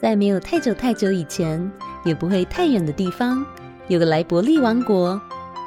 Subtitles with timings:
[0.00, 1.70] 在没有太久太久以前，
[2.06, 3.44] 也不会太远的地方，
[3.86, 5.20] 有个莱伯利王国。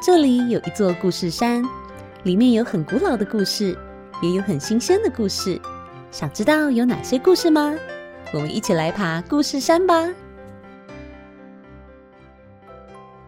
[0.03, 1.63] 这里有一座故事山，
[2.23, 3.77] 里面有很古老的故事，
[4.23, 5.61] 也有很新鲜的故事。
[6.09, 7.75] 想知道有哪些故事吗？
[8.33, 10.09] 我们一起来爬故事山吧！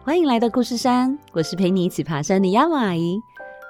[0.02, 3.20] 欢迎来到故事山，我是陪你一起爬山的亚玛阿姨。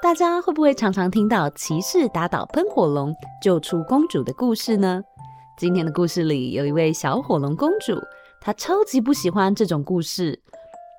[0.03, 5.03] 大家会不会常常听到骑士打倒喷火龙，救出公主的故事呢？
[5.59, 7.99] 今天的故事里有一位小火龙公主，
[8.43, 10.39] 她超级不喜欢这种故事。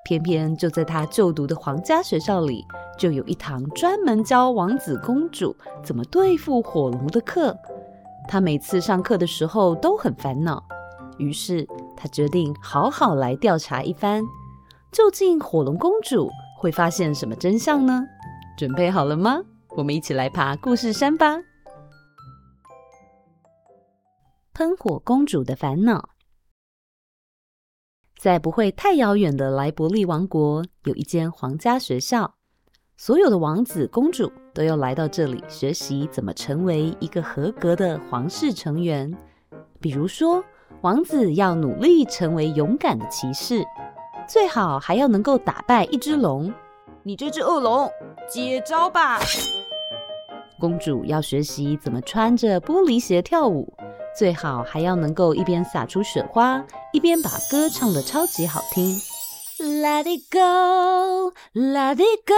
[0.04, 2.64] 偏偏就在她就读的皇家学校里，
[2.98, 7.56] 就有一堂专门教王子公主怎么对付火龙的课。
[8.26, 10.60] 她每次上课的时候都很烦恼，
[11.18, 11.64] 于是
[11.96, 14.24] 她决定好好来调查一番，
[14.90, 16.28] 究竟火龙公主
[16.58, 18.04] 会发现什么真相呢？
[18.58, 19.40] 准备好了吗？
[19.76, 21.36] 我们一起来爬故事山吧！
[24.58, 26.08] 喷火公主的烦恼。
[28.18, 32.34] 在不会太遥远的莱伯利王国，有一间皇家学校，
[32.96, 39.16] 所有的王子公主都要来到这里学习怎么成为一个合格的皇室成员。
[39.78, 40.42] 比如说，
[40.80, 43.64] 王子要努力成为勇敢的骑士，
[44.26, 46.52] 最好还要能够打败一只龙。
[47.04, 47.88] 你这只恶龙，
[48.28, 49.20] 接招吧！
[50.58, 53.72] 公主要学习怎么穿着玻璃鞋跳舞。
[54.18, 56.60] 最好还要能够一边撒出雪花，
[56.92, 59.00] 一边把歌唱得超级好听。
[59.60, 62.34] Let it go, let it go。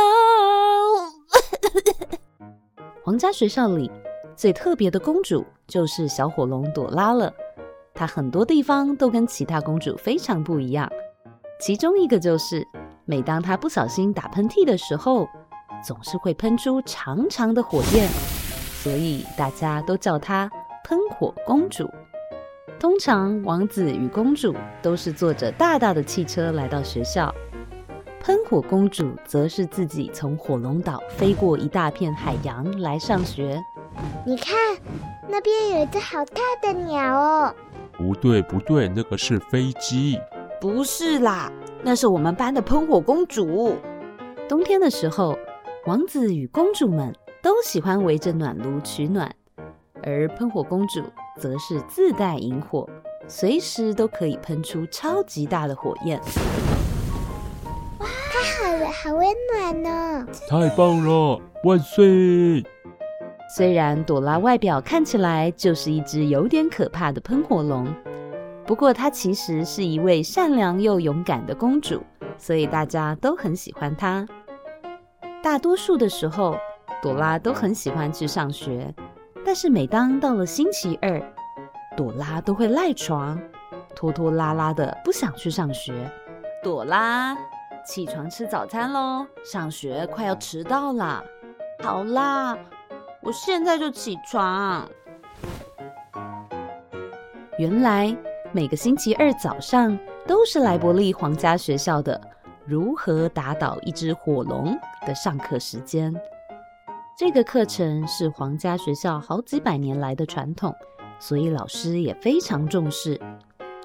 [3.03, 3.91] 皇家学校里
[4.37, 7.33] 最特别的公主就是小火龙朵拉了。
[7.95, 10.87] 她很多地方都跟其他公主非常不一样，
[11.63, 12.63] 其中一个就是
[13.07, 15.27] 每当她不小心打喷嚏的时候，
[15.83, 18.07] 总是会喷出长长的火焰，
[18.83, 20.51] 所以大家都叫她。
[20.91, 21.89] 喷火公主，
[22.81, 24.53] 通常王子与公主
[24.83, 27.33] 都是坐着大大的汽车来到学校，
[28.19, 33.63] 喷火公主则是自己从火龙岛飞过一大片海洋来上学。
[34.27, 34.53] 你看，
[35.29, 37.55] 那边有一只好大的鸟哦！
[37.97, 40.19] 不对，不对，那个是飞机。
[40.61, 41.53] 不是啦，
[41.85, 43.77] 那是我们班的喷火公主。
[44.49, 45.39] 冬天的时候，
[45.87, 49.33] 王子与公主们都喜欢围着暖炉取暖。
[50.03, 51.03] 而喷火公主
[51.37, 52.89] 则是自带引火，
[53.27, 56.21] 随时都可以喷出超级大的火焰。
[57.99, 60.27] 哇，太好了，好温暖呢！
[60.49, 62.65] 太棒了，万岁！
[63.57, 67.93] 虽然朵拉外表看起来就是一只有点可怕的喷火龙，
[68.65, 72.01] 不过她其实是一位善良又勇敢的公主，
[72.39, 74.25] 所以大家都很喜欢她。
[75.43, 76.57] 大多数的时候，
[77.03, 78.95] 朵拉都很喜欢去上学。
[79.45, 81.21] 但是每当到了星期二，
[81.97, 83.41] 朵拉都会赖床，
[83.97, 85.93] 拖拖拉拉的不想去上学。
[86.63, 87.37] 朵拉，
[87.85, 91.25] 起床吃早餐喽，上学快要迟到啦。
[91.83, 92.57] 好啦，
[93.23, 94.89] 我现在就起床。
[97.59, 98.15] 原来
[98.53, 102.21] 每个星期二早上都是莱伯利皇家学校的
[102.65, 106.15] 如何打倒一只火龙的上课时间。
[107.21, 110.75] 这个课程是皇家学校好几百年来的传统，
[111.19, 113.21] 所以老师也非常重视，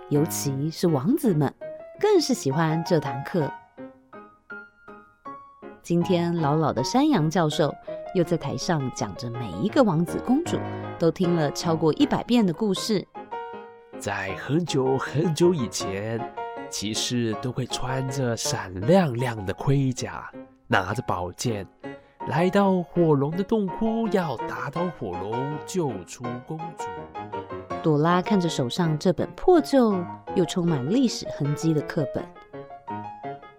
[0.08, 1.54] 尤其是王子们
[2.00, 3.52] 更是喜欢这堂课。
[5.84, 7.76] 今天老老的山羊教授
[8.14, 10.58] 又在台上讲着每一个王子公主
[10.98, 13.06] 都听了超过一百遍的故事。
[14.00, 16.18] 在很久很久以前，
[16.70, 20.32] 骑士都会穿着闪亮亮的盔甲，
[20.68, 21.68] 拿着宝剑。
[22.28, 26.86] 来到火龙的洞窟，要打倒火龙，救出公主。
[27.84, 30.04] 朵拉看着手上这本破旧
[30.36, 32.26] 又充满历史痕迹的课本，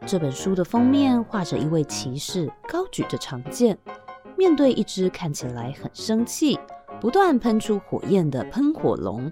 [0.05, 3.79] 这本书的封面画着一位骑士高举着长剑，
[4.37, 6.59] 面对一只看起来很生气、
[7.01, 9.31] 不断喷出火焰的喷火龙。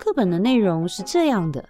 [0.00, 1.64] 课本的内容是这样的：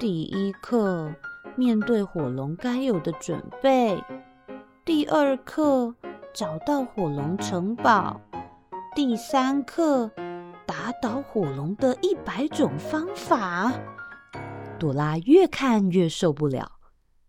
[0.00, 1.12] 第一课，
[1.54, 4.02] 面对火龙该有的准备。
[4.82, 5.94] 第二课，
[6.32, 8.18] 找到火龙城堡。
[8.96, 10.10] 第三课，
[10.66, 13.70] 打倒火龙的一百种方法。
[14.78, 16.72] 朵拉越看越受不了，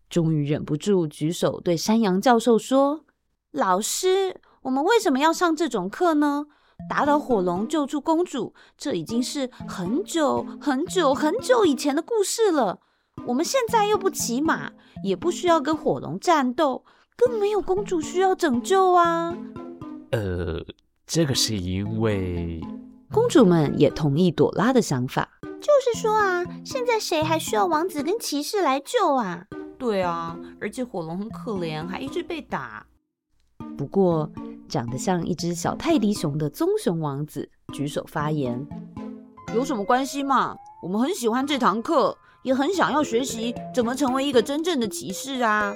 [0.08, 3.04] 终于忍不住举手对山羊教授说
[3.52, 6.46] ：“老师，我们为什么要上这种课呢？
[6.88, 12.80] 打倒火龙，救出公主，这已经是很久很久很久以前的故事了。
[13.26, 14.72] 我们现在又不骑马，
[15.04, 16.86] 也不需要跟火龙战斗。”
[17.16, 19.36] 更没有公主需要拯救啊！
[20.10, 20.64] 呃，
[21.06, 22.60] 这个是因为
[23.10, 25.28] 公主们也同意朵拉的想法。
[25.60, 29.46] 就是说啊，现在谁还需要王子跟骑士来救啊？
[29.78, 32.84] 对啊，而且火龙很可怜，还一直被打。
[33.76, 34.30] 不过，
[34.68, 38.66] 长得像一只小泰迪熊的棕熊王子举手发言
[39.54, 40.56] ：“有什么关系嘛？
[40.82, 45.72] 我们很喜欢这堂课，也很想要学习怎么成为一个真正的骑士啊！”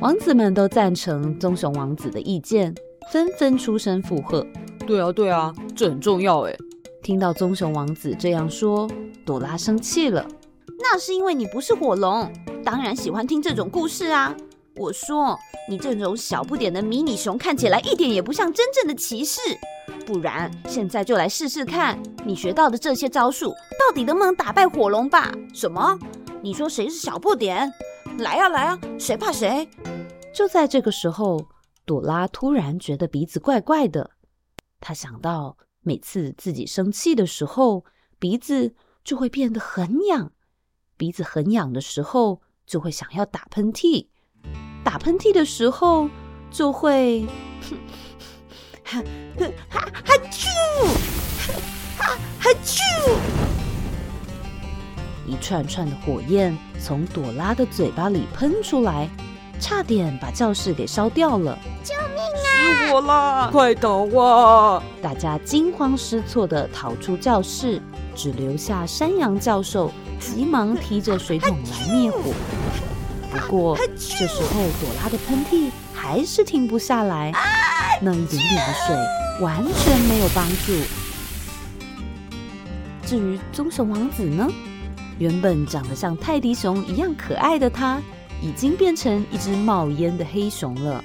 [0.00, 2.74] 王子们都赞成棕熊王子的意见，
[3.12, 4.46] 纷纷出声附和
[4.86, 6.56] ：“对啊，对啊，这很重要哎！”
[7.04, 8.88] 听到棕熊王子这样说，
[9.26, 10.26] 朵拉生气了
[10.80, 12.32] ：“那是因为你不是火龙，
[12.64, 14.34] 当然喜欢听这种故事啊！
[14.76, 15.38] 我说，
[15.68, 19.38] 你这种小不点的迷你熊看起来一点也不像真正的骑士。
[20.06, 25.30] 不然，现在就来试试看，你学到的这些招数到底能不能打败火龙吧？
[25.52, 25.98] 什么？
[26.40, 27.70] 你说谁是小不点？”
[28.18, 29.68] 来呀、啊、来呀、啊，谁怕谁？
[30.34, 31.48] 就在这个时候，
[31.84, 34.10] 朵拉突然觉得鼻子怪怪的。
[34.78, 37.84] 她想到每次自己生气的时候，
[38.18, 40.32] 鼻子就会变得很痒。
[40.96, 44.08] 鼻子很痒的时候，就会想要打喷嚏。
[44.84, 46.08] 打喷嚏的时候，
[46.50, 47.26] 就会
[48.84, 49.02] 哈
[49.70, 50.46] 哈哈啾，
[51.98, 53.59] 哈哈啾。
[55.30, 59.08] 一串串的火焰从朵拉的嘴巴里喷出来，
[59.60, 61.56] 差点把教室给烧掉了！
[61.84, 62.86] 救命啊！
[62.86, 63.48] 失火了！
[63.52, 64.82] 快逃啊！
[65.00, 67.80] 大家惊慌失措地逃出教室，
[68.16, 72.32] 只留下山羊教授急忙提着水桶来灭火。
[73.30, 77.32] 不过这时候朵拉的喷嚏还是停不下来，
[78.02, 78.96] 那一点点的水
[79.40, 80.72] 完全没有帮助。
[83.06, 84.48] 至于棕熊王子呢？
[85.20, 88.00] 原本长得像泰迪熊一样可爱的他，
[88.40, 91.04] 已经变成一只冒烟的黑熊了。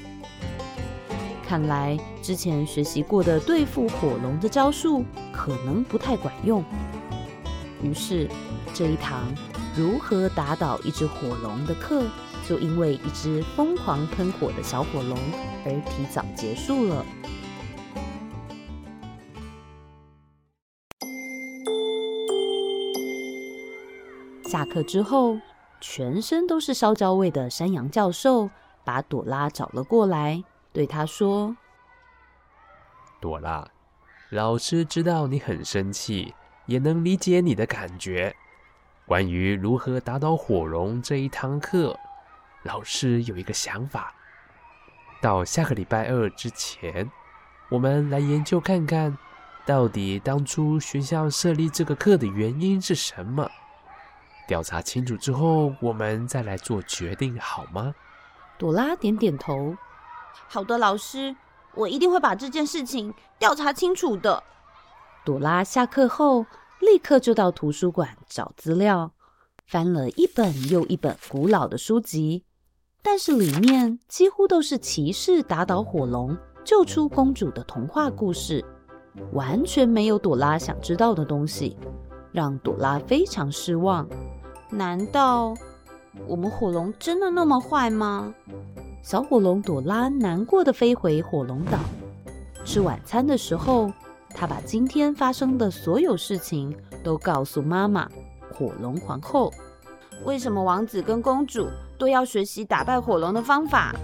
[1.45, 5.03] 看来之前学习过的对付火龙的招数
[5.33, 6.63] 可能不太管用。
[7.83, 8.29] 于是
[8.73, 9.21] 这一堂
[9.75, 12.05] 如何打倒一只火龙的课，
[12.47, 15.17] 就因为一只疯狂喷火的小火龙
[15.65, 17.05] 而提早结束了。
[24.47, 25.39] 下课之后，
[25.81, 28.49] 全身都是烧焦味的山羊教授
[28.83, 31.57] 把朵拉找了过来，对他说
[33.19, 33.67] ：“朵拉，
[34.29, 36.35] 老师知道你很生气，
[36.67, 38.35] 也能理解你的感觉。
[39.07, 41.97] 关于如何打倒火龙这一堂课，
[42.63, 44.13] 老师有一个想法。
[45.21, 47.11] 到下个礼拜二之前，
[47.69, 49.17] 我们来研究看看，
[49.65, 53.49] 到底当初学校设立这个课的原因是什么。”
[54.47, 57.93] 调查清楚之后，我们再来做决定，好吗？
[58.57, 59.75] 朵拉点点头。
[60.47, 61.35] 好的，老师，
[61.73, 64.43] 我一定会把这件事情调查清楚的。
[65.23, 66.45] 朵拉下课后，
[66.79, 69.11] 立刻就到图书馆找资料，
[69.65, 72.43] 翻了一本又一本古老的书籍，
[73.01, 78.63] 但是里面几乎都是骑士打倒火龙、救出公主的童话故事，
[79.31, 81.77] 完全没有朵拉想知道的东西，
[82.31, 84.07] 让朵拉非常失望。
[84.75, 85.55] 难道
[86.27, 88.33] 我们火龙真的那么坏吗？
[89.01, 91.79] 小火龙朵拉难过的飞回火龙岛。
[92.65, 93.89] 吃晚餐的时候，
[94.31, 98.09] 她把今天发生的所有事情都告诉妈妈
[98.53, 99.53] 火龙皇后。
[100.25, 103.95] 为什么王子跟公主都要学习打败火龙的方法？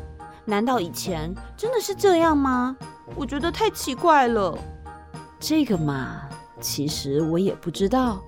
[0.45, 2.77] 难道以前真的是这样吗？
[3.15, 4.57] 我觉得太奇怪了。
[5.37, 6.21] 这个嘛，
[6.61, 8.21] 其实我也不知道。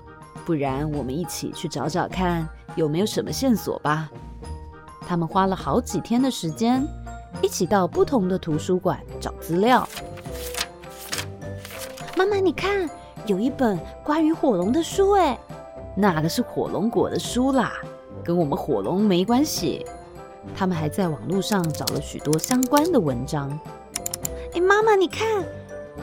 [0.46, 4.10] 不然，我们一起去找找看有没有什么线索吧。
[5.08, 6.86] 他们花了好几天的时间，
[7.42, 9.88] 一起到不同的图书馆找资料。
[12.18, 12.90] 妈妈，你看，
[13.26, 15.38] 有一本关于火龙的书，哎，
[15.96, 17.74] 那个是火龙果的书啦，
[18.24, 19.86] 跟我们火龙没关系。
[20.56, 23.50] 他们还在网络上找了许多相关的文章。
[24.54, 25.44] 哎，妈妈，你看，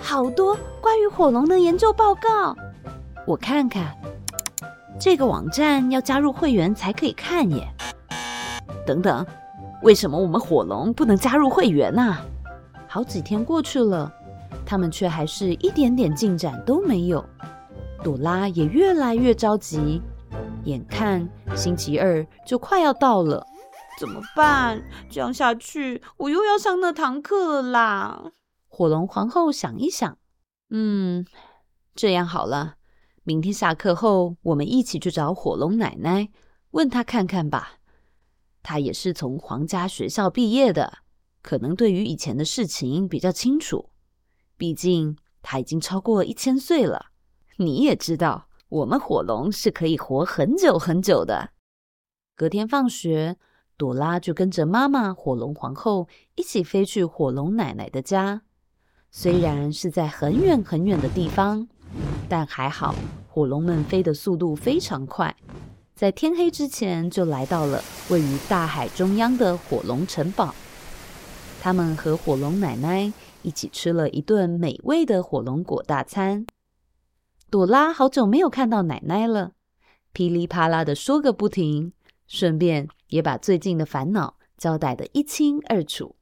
[0.00, 2.56] 好多关于火龙的研究报告，
[3.26, 3.94] 我看看。
[5.00, 7.66] 这个网站要加入会员才可以看耶。
[8.86, 9.26] 等等，
[9.82, 12.18] 为什么我们火龙不能加入会员呢？
[12.86, 14.12] 好几天过去了，
[14.66, 17.24] 他们却还是一点点进展都没有。
[18.04, 20.02] 朵拉也越来越着急，
[20.64, 21.26] 眼看
[21.56, 23.46] 星期二就快要到了，
[23.98, 24.82] 怎么办？
[25.10, 28.24] 这样下去，我又要上那堂课啦。
[28.68, 30.18] 火龙皇后想一想，
[30.68, 31.24] 嗯，
[31.94, 32.74] 这样好了。
[33.24, 36.30] 明天下课后，我们一起去找火龙奶奶，
[36.70, 37.80] 问她看看吧。
[38.62, 40.98] 她也是从皇家学校毕业的，
[41.42, 43.90] 可能对于以前的事情比较清楚。
[44.56, 47.06] 毕竟她已经超过一千岁了。
[47.56, 51.50] 你也知道，我们火龙是可以活很久很久的。
[52.34, 53.36] 隔天放学，
[53.76, 58.40] 朵拉就跟着妈妈火龙皇后一起飞去火龙奶奶的家。
[59.10, 61.68] 虽然是在很远很远的地方，
[62.30, 62.94] 但还好，
[63.28, 65.34] 火龙们飞的速度非常快，
[65.96, 70.54] 在天黑之前就来到了位于大海中央的火龙城堡。
[71.60, 76.46] 他们和火龙奶奶一起吃了一顿美味的火龙果大餐。
[77.50, 79.54] 朵拉好久没有看到奶奶了，
[80.12, 81.92] 噼里啪啦的说个不停，
[82.28, 86.14] 顺便也把最近的烦恼交代得一清二楚。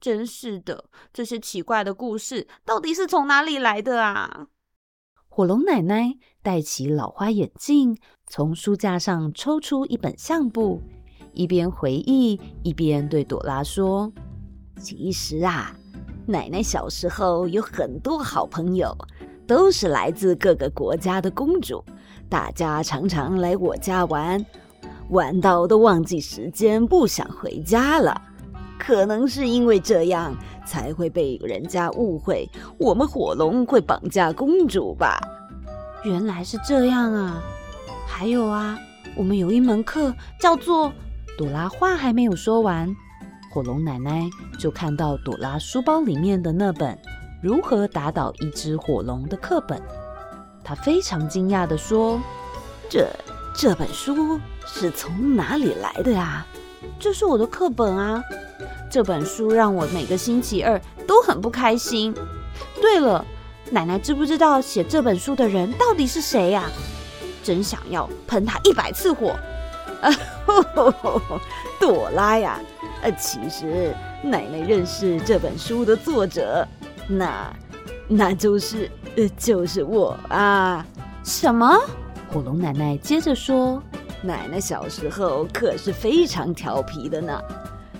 [0.00, 4.48] 真是的，这些奇怪的故事到底是从哪里来的啊？
[5.36, 10.80] 火龙奶奶戴起老花眼镜，从书架上抽出一本相簿，
[11.34, 14.10] 一边回忆，一边对朵拉说
[14.80, 15.76] ：“其实啊，
[16.24, 18.96] 奶奶小时候有很多好朋友。”
[19.46, 21.84] 都是来自各个国家的公主，
[22.30, 24.42] 大家常常来我家玩，
[25.10, 28.18] 玩到都忘记时间，不想回家了。
[28.78, 35.18] 可能是因为这样，才会被人家误会我们火龙会绑架公主吧？
[36.04, 37.42] 原来是这样啊！
[38.06, 38.78] 还有啊，
[39.16, 40.92] 我们有一门课叫做……
[41.36, 42.94] 朵拉话还没有说完，
[43.52, 44.28] 火龙奶奶
[44.58, 46.96] 就看到朵拉书包里面的那本。
[47.42, 49.80] 如何打倒一只火龙的课本？
[50.64, 52.18] 她非常惊讶地说
[52.88, 53.06] ：“这
[53.54, 56.46] 这本书是从哪里来的呀
[56.98, 58.22] ？”“这是我的课本啊！”
[58.90, 62.14] 这本书让我每个星期二都很不开心。
[62.80, 63.24] 对了，
[63.70, 66.70] 奶奶知不知道写这本书的人到底是谁呀？
[67.42, 69.36] 真想要喷他一百次火！
[70.00, 70.10] 啊，
[71.80, 72.60] 朵拉呀，
[73.02, 76.66] 呃，其实奶奶认识这本书的作者。
[77.08, 77.52] 那，
[78.08, 80.84] 那就是，呃，就是我啊！
[81.22, 81.78] 什么？
[82.32, 83.82] 火龙奶奶接着说
[84.26, 87.40] ：“奶奶小时候可是非常调皮的呢。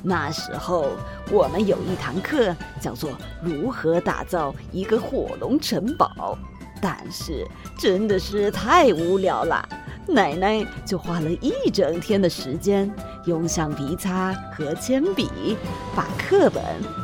[0.02, 0.90] 那时候
[1.30, 3.10] 我们有一堂课叫做
[3.42, 6.36] 如何打造一个火龙城堡，
[6.80, 7.46] 但是
[7.78, 9.66] 真的是太无聊了。”
[10.08, 12.88] 奶奶就花了一整天的时间，
[13.24, 15.56] 用橡皮擦和铅笔
[15.96, 16.62] 把课本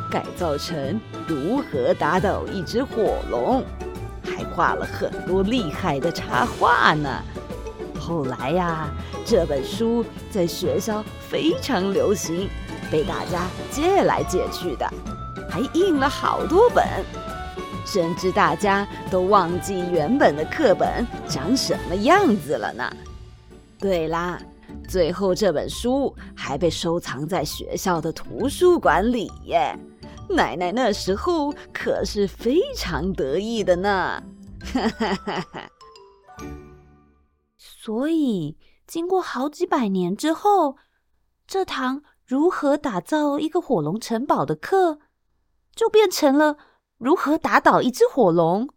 [0.09, 3.61] 改造成如何打倒一只火龙，
[4.23, 7.21] 还画了很多厉害的插画呢。
[8.05, 8.89] 后来呀，
[9.25, 12.49] 这本书在学校非常流行，
[12.91, 14.85] 被大家借来借去的，
[15.49, 16.83] 还印了好多本。
[17.85, 22.93] 甚至大家都忘记原本的课本长什么样子了呢？
[23.79, 24.37] 对啦，
[24.87, 29.73] 最后这本书还被收藏在学校的图书馆里耶。
[30.29, 34.21] 奶奶那时候可是非常得意的呢。
[34.73, 35.61] 哈哈哈哈。
[37.85, 40.77] 所以，经过好几百年之后，
[41.45, 44.99] 这堂如何打造一个火龙城堡的课，
[45.75, 46.55] 就变成了。
[46.97, 48.69] 如何打倒一只火龙，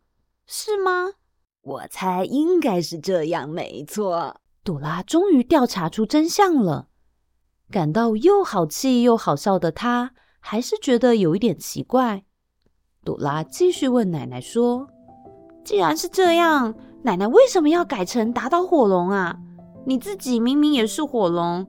[0.45, 1.13] 是吗？
[1.61, 4.41] 我猜应该是这样，没错。
[4.65, 6.89] 朵拉终于调查出真相了，
[7.71, 12.25] 感到又好气又好笑的她，还是觉得有一点奇怪。
[13.05, 14.89] 朵拉继续问奶奶说
[15.65, 16.75] ：“既然是这样，
[17.07, 19.39] 奶奶为什么要改成打倒火龙啊？
[19.85, 21.65] 你自己明明也是火龙，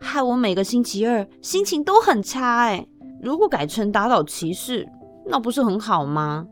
[0.00, 2.84] 害我每个星期二心情都很差哎。
[3.20, 4.84] 如果改成打倒骑士，
[5.24, 6.48] 那不是很好吗？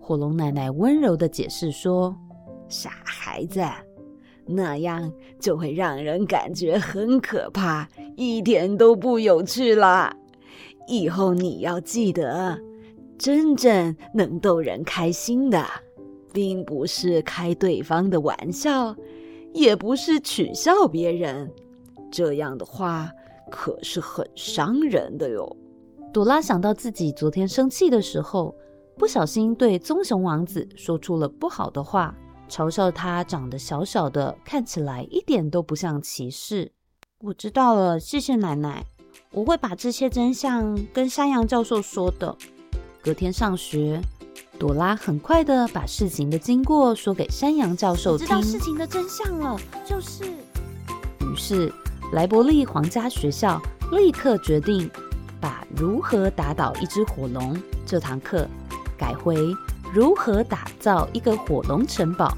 [0.00, 2.16] 火龙奶奶温柔地解释说
[2.68, 3.64] ：“傻孩子，
[4.44, 10.12] 那样就会让人感觉很可怕，一点都不有趣了。
[10.88, 12.58] 以后你要记得，
[13.16, 15.64] 真正能逗人开心的，
[16.32, 18.94] 并不是开对方的玩笑，
[19.52, 21.50] 也不是取笑别人。
[22.10, 23.10] 这样的话
[23.50, 25.56] 可是很伤人的哟。”
[26.12, 28.54] 朵拉想到自己昨天生气的时候，
[28.96, 32.14] 不小心对棕熊王子说出了不好的话，
[32.48, 36.72] 嘲笑他长得小小的，看起来一点都不像骑士。
[37.20, 38.84] 我知道了，谢谢奶奶，
[39.32, 42.34] 我会把这些真相跟山羊教授说的。
[43.02, 44.00] 隔天上学，
[44.58, 48.26] 朵拉很快的把事情的经过说给山羊教授听。
[48.26, 50.24] 知道事情的真相了，就是。
[50.24, 51.72] 于是
[52.12, 53.60] 莱伯利皇家学校
[53.92, 54.90] 立刻决定。
[55.40, 58.44] 把如何打倒一只火龙这堂课
[58.98, 59.54] 改回
[59.94, 62.36] 如何打造一个火龙城堡。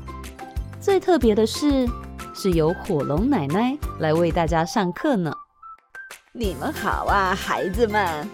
[0.83, 1.89] 最特别的是，
[2.35, 5.33] 是由火龙奶奶来为大家上课呢。
[6.35, 8.29] 你们好啊，孩子们，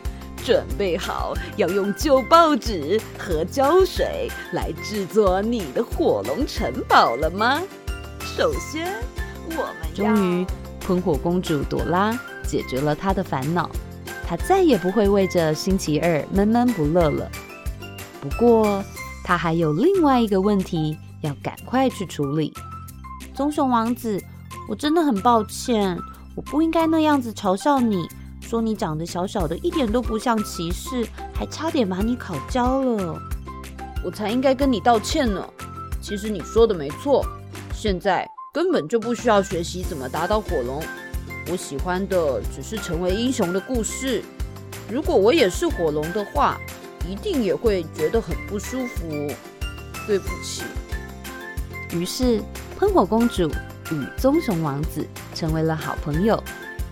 [0.46, 7.60] 准备好要用旧报纸和胶水来制作你的火龙城堡了吗？
[8.20, 8.94] 首先，
[9.50, 10.46] 我们终于，
[10.78, 13.68] 喷火公主朵拉解决了她的烦恼，
[14.24, 17.28] 她再也不会为着星期二闷闷不乐了。
[18.20, 18.84] 不过，
[19.24, 22.54] 她还有另外一个问题要赶快去处理。
[23.34, 24.22] 棕熊王子，
[24.68, 25.98] 我真的很抱歉，
[26.36, 28.08] 我不应该那样子嘲笑你，
[28.46, 33.18] 说你长得小小的，一点都不像骑士，还差点把你烤焦了。
[34.04, 35.44] 我才应该跟你道歉呢。
[36.00, 37.26] 其实你说的没错，
[37.74, 38.24] 现在
[38.54, 40.80] 根本就不需要学习怎么打倒火龙。
[41.50, 44.22] 我喜欢的只是成为英雄的故事。
[44.88, 46.56] 如果我也是火龙的话，
[47.04, 49.08] 一定也会觉得很不舒服。
[50.06, 50.62] 对不起。
[51.90, 52.40] 于是，
[52.78, 53.50] 喷火公主
[53.90, 56.40] 与棕熊王子成为了好朋友。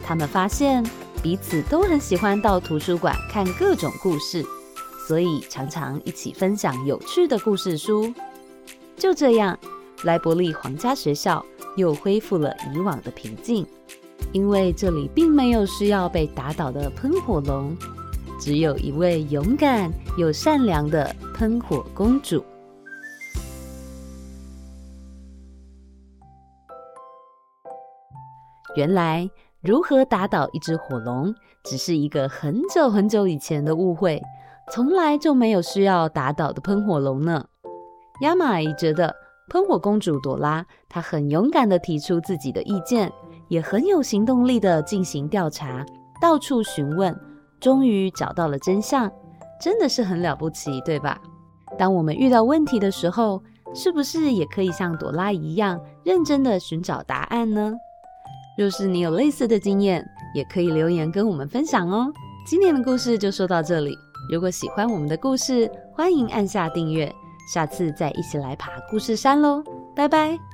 [0.05, 0.85] 他们发现
[1.25, 4.45] 彼此都很喜欢到图书馆看各种故事。
[5.09, 8.13] 所以常常一起分享有趣的故事书。
[8.95, 9.59] 就这样，
[10.03, 11.43] 莱伯利皇家学校
[11.77, 13.67] 又恢复了以往的平静，
[14.33, 17.75] 因为这里并没有需要被打倒的喷火龙，
[18.39, 22.45] 只有一位勇敢又善良的喷火公主。
[28.77, 29.31] 原来，
[29.65, 34.21] 如何打倒一只火龙，只是一个很久很久以前的误会。
[34.71, 37.43] 从来就没有需要打倒的喷火龙呢。
[38.21, 39.15] 亚玛觉得
[39.49, 43.11] 喷火公主朵拉，她很勇敢地提出自己的意见，
[43.49, 45.83] 也很有行动力地进行调查，
[46.21, 47.19] 到处询问，
[47.59, 49.11] 终于找到了真相，
[49.59, 51.19] 真的是很了不起，对吧？
[51.79, 53.43] 当我们遇到问题的时候，
[53.75, 57.73] 是不是也可以像朵拉一样，认真地寻找答案呢？
[58.57, 62.13] 若是你有类似的经验，也可以留言跟我们分享哦。
[62.47, 63.97] 今天的故事就说到这里。
[64.31, 67.13] 如果喜欢我们的故事，欢迎按下订阅，
[67.53, 69.63] 下次再一起来爬故事山喽！
[69.95, 70.54] 拜拜。